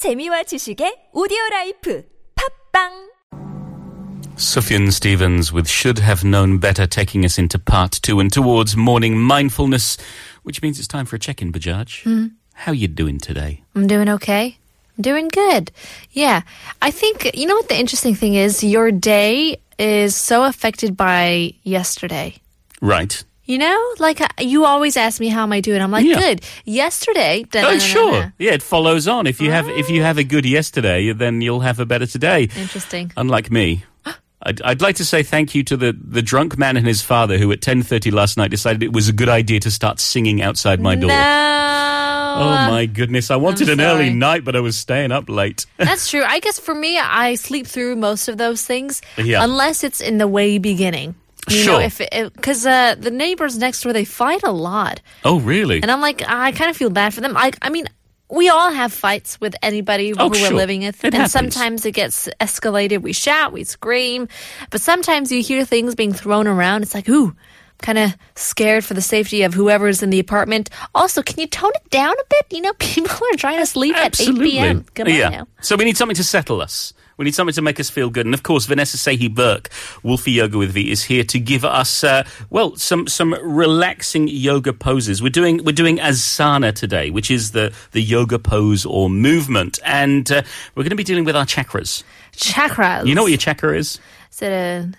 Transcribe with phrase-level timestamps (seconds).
[0.00, 2.03] 재미와 지식의 오디오 라이프
[2.35, 3.11] 팝빵
[4.35, 9.19] Sufyan Stevens with Should Have Known Better taking us into part two and towards morning
[9.19, 9.97] mindfulness,
[10.41, 12.31] which means it's time for a check-in, Bajaj.
[12.53, 13.61] How you doing today?
[13.75, 14.57] I'm doing okay.
[14.97, 15.71] I'm doing good.
[16.11, 16.41] Yeah.
[16.81, 18.63] I think, you know what the interesting thing is?
[18.63, 22.35] Your day is so affected by yesterday.
[22.81, 23.23] Right.
[23.45, 25.81] You know, like uh, you always ask me how am I doing.
[25.81, 26.19] I'm like, Yeah.
[26.19, 26.41] good.
[26.63, 27.43] Yesterday.
[27.55, 28.33] Oh, sure.
[28.37, 29.25] Yeah, it follows on.
[29.27, 32.49] If you have if you have a good yesterday, then you'll have a better today.
[32.55, 33.11] Interesting.
[33.17, 33.83] Unlike me.
[34.43, 37.37] I'd, I'd like to say thank you to the, the drunk man and his father
[37.37, 40.79] who at 10.30 last night decided it was a good idea to start singing outside
[40.79, 41.09] my door.
[41.09, 41.15] No.
[42.37, 43.29] Oh my goodness.
[43.29, 44.13] I wanted I'm an early sorry.
[44.17, 45.65] night, but I was staying up late.
[45.77, 46.23] That's true.
[46.23, 49.43] I guess for me, I sleep through most of those things, Yeah.
[49.43, 51.15] unless it's in the way beginning.
[51.49, 51.81] You know, Sure.
[51.81, 55.81] if because uh, the neighbors next door they fight a lot, oh, really?
[55.81, 57.35] and I'm like, I kind of feel bad for them.
[57.35, 57.87] I, I mean,
[58.29, 60.51] we all have fights with anybody Oh, who sure.
[60.51, 61.31] we're living with, It and happens.
[61.31, 63.01] sometimes it gets escalated.
[63.01, 64.27] We shout, we scream,
[64.69, 66.83] but sometimes you hear things being thrown around.
[66.83, 67.35] It's like, ooh.
[67.81, 70.69] Kind of scared for the safety of whoever's in the apartment.
[70.93, 72.45] Also, can you tone it down a bit?
[72.51, 74.85] You know, people are trying to sleep at 8 p.m.
[74.93, 75.45] Come yeah.
[75.61, 76.93] So we need something to settle us.
[77.17, 78.25] We need something to make us feel good.
[78.25, 79.69] And of course, Vanessa Sehi Burke,
[80.03, 84.73] Wolfie Yoga with V, is here to give us, uh, well, some, some relaxing yoga
[84.73, 85.21] poses.
[85.21, 89.79] We're doing, we're doing asana today, which is the, the yoga pose or movement.
[89.85, 90.41] And uh,
[90.75, 92.03] we're going to be dealing with our chakras.
[92.33, 93.05] Chakras.
[93.05, 93.99] You know what your chakra is?
[94.31, 94.91] Is it a...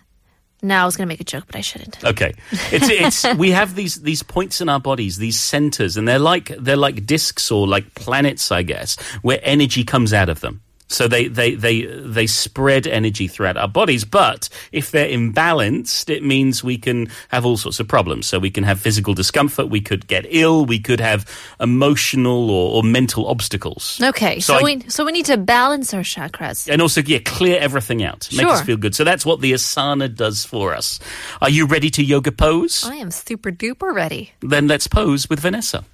[0.64, 2.04] No, I was going to make a joke, but I shouldn't.
[2.04, 2.34] Okay,
[2.70, 2.88] it's
[3.24, 6.76] it's we have these these points in our bodies, these centers, and they're like they're
[6.76, 10.62] like discs or like planets, I guess, where energy comes out of them.
[10.88, 14.04] So they they they they spread energy throughout our bodies.
[14.04, 18.26] But if they're imbalanced, it means we can have all sorts of problems.
[18.26, 21.24] So we can have physical discomfort, we could get ill, we could have
[21.60, 23.98] emotional or, or mental obstacles.
[24.02, 26.68] Okay, So so, I- we so we need to balance our chakras.
[26.70, 28.94] And also, yeah, clear everything out, make us feel good.
[28.94, 31.00] So that's what the asana does for us.
[31.40, 32.84] Are you ready to yoga pose?
[32.84, 34.32] I am super duper ready.
[34.40, 35.84] Then let's pose with Vanessa.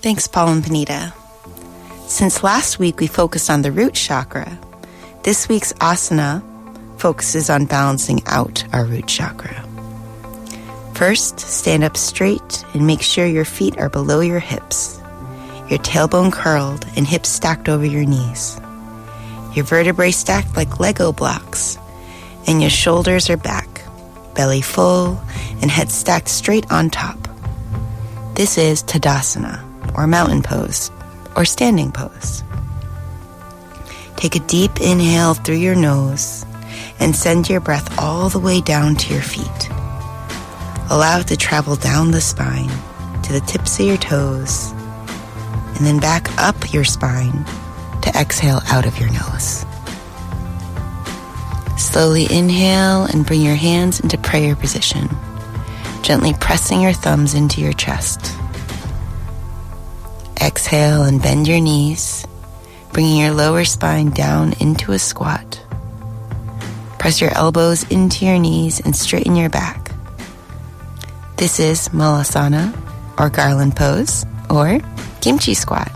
[0.00, 1.12] Thanks, Paul and Panita.
[2.10, 4.58] Since last week we focused on the root chakra,
[5.22, 6.42] this week's asana
[6.98, 9.64] focuses on balancing out our root chakra.
[10.92, 15.00] First, stand up straight and make sure your feet are below your hips,
[15.68, 18.60] your tailbone curled and hips stacked over your knees,
[19.54, 21.78] your vertebrae stacked like Lego blocks,
[22.48, 23.82] and your shoulders are back,
[24.34, 25.22] belly full,
[25.62, 27.28] and head stacked straight on top.
[28.34, 29.62] This is Tadasana,
[29.96, 30.90] or mountain pose,
[31.40, 32.44] or standing pose.
[34.16, 36.44] Take a deep inhale through your nose
[36.98, 39.70] and send your breath all the way down to your feet.
[40.90, 42.68] Allow it to travel down the spine
[43.22, 44.72] to the tips of your toes
[45.76, 47.46] and then back up your spine
[48.02, 49.64] to exhale out of your nose.
[51.78, 55.08] Slowly inhale and bring your hands into prayer position,
[56.02, 58.36] gently pressing your thumbs into your chest.
[60.42, 62.26] Exhale and bend your knees,
[62.94, 65.62] bringing your lower spine down into a squat.
[66.98, 69.90] Press your elbows into your knees and straighten your back.
[71.36, 72.74] This is Malasana,
[73.18, 74.80] or garland pose, or
[75.20, 75.92] kimchi squat.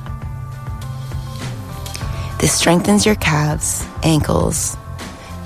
[2.39, 4.77] This strengthens your calves, ankles,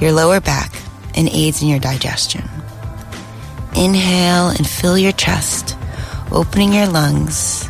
[0.00, 0.72] your lower back,
[1.14, 2.48] and aids in your digestion.
[3.76, 5.76] Inhale and fill your chest,
[6.32, 7.68] opening your lungs,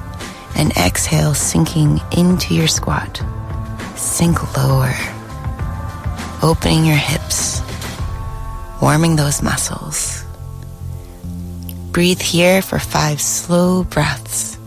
[0.59, 3.23] and exhale, sinking into your squat.
[3.97, 4.93] Sink lower,
[6.43, 7.63] opening your hips,
[8.83, 10.25] warming those muscles.
[11.93, 14.58] Breathe here for five slow breaths.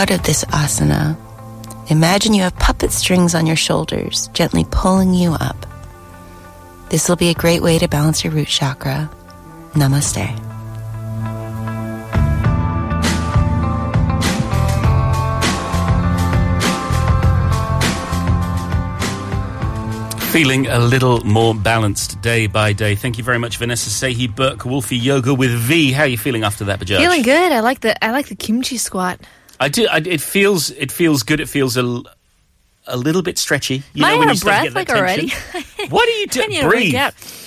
[0.00, 1.14] Out of this asana,
[1.90, 5.66] imagine you have puppet strings on your shoulders, gently pulling you up.
[6.88, 9.10] This will be a great way to balance your root chakra.
[9.74, 10.26] Namaste.
[20.32, 22.94] Feeling a little more balanced day by day.
[22.94, 25.92] Thank you very much, Vanessa Sehi Burke, Wolfie Yoga with V.
[25.92, 26.96] How are you feeling after that, Bajaj?
[26.96, 27.52] Feeling good.
[27.52, 29.20] I like the I like the kimchi squat.
[29.60, 29.86] I do.
[29.88, 30.70] I, it feels.
[30.70, 31.38] It feels good.
[31.38, 32.02] It feels a,
[32.86, 33.82] a little bit stretchy.
[33.94, 35.28] You Am I know when out you of breath, like, tension?
[35.90, 36.68] what are you I doing?
[36.68, 36.94] Breathe,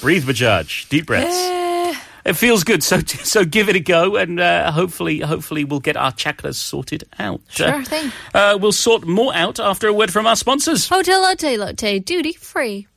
[0.01, 0.89] breathe, Bajaj.
[0.89, 1.35] Deep breaths.
[1.35, 1.95] Eh.
[2.25, 5.97] It feels good, so so give it a go, and uh, hopefully, hopefully, we'll get
[5.97, 7.41] our chakras sorted out.
[7.49, 8.11] Sure Uh, thing.
[8.33, 10.87] Uh, we'll sort more out after a word from our sponsors.
[10.87, 12.87] Hotel Lotte Lotte, duty free.